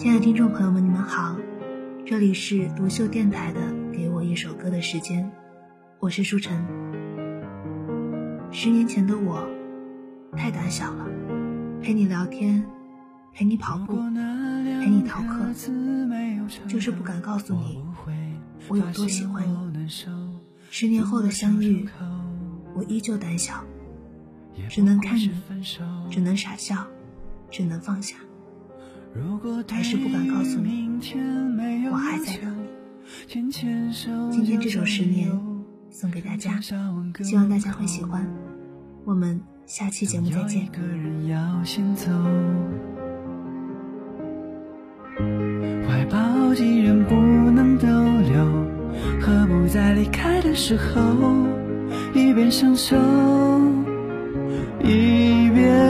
[0.00, 1.36] 亲爱的听众朋友们，你们好，
[2.06, 3.60] 这里是独秀电台的
[3.92, 5.22] 《给我一首歌的时间》，
[5.98, 6.56] 我是舒晨。
[8.50, 9.46] 十年前的我，
[10.38, 11.06] 太胆小了，
[11.82, 12.64] 陪你聊天，
[13.34, 15.52] 陪你跑步，陪你逃课，
[16.66, 17.84] 就是不敢告诉你
[18.68, 19.86] 我有多喜欢你。
[20.70, 21.86] 十年后的相遇，
[22.74, 23.62] 我依旧胆小，
[24.66, 25.30] 只能看你，
[26.10, 26.86] 只能傻笑，
[27.50, 28.16] 只能放下。
[29.68, 30.88] 还是不敢告诉你，
[31.90, 32.66] 我还在等你。
[33.26, 33.92] 今天
[34.60, 35.30] 这首十年
[35.90, 36.74] 送给大家，希
[37.34, 38.30] 望大家会喜欢。
[39.04, 40.68] 我们下期节目再见。
[45.88, 47.14] 怀抱既然不
[47.50, 48.44] 能逗留，
[49.20, 51.46] 何不在离开的时候，
[52.14, 52.96] 一边享受，
[54.84, 55.89] 一边